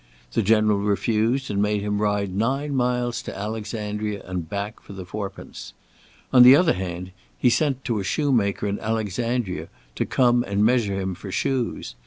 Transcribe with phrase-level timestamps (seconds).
[0.31, 5.05] The General refused and made him ride nine miles to Alexandria and back for the
[5.05, 5.73] fourpence.
[6.33, 10.99] On the other hand, he sent to a shoemaker in Alexandria to come and measure
[10.99, 11.93] him for shoes.